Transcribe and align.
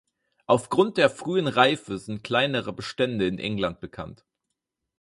Aufgrund 0.47 0.97
der 0.97 1.11
frühen 1.11 1.45
Reife 1.47 1.99
sind 1.99 2.23
kleinere 2.23 2.73
Bestände 2.73 3.27
in 3.27 3.37
England 3.37 3.81
bekannt. 3.81 4.25